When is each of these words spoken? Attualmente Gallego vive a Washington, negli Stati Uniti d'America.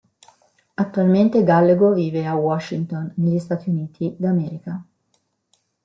Attualmente 0.73 1.43
Gallego 1.43 1.93
vive 1.93 2.25
a 2.25 2.33
Washington, 2.33 3.13
negli 3.17 3.37
Stati 3.37 3.69
Uniti 3.69 4.15
d'America. 4.17 4.83